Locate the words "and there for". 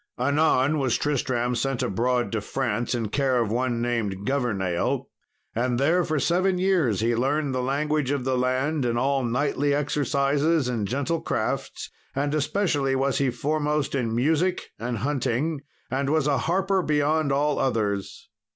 5.53-6.19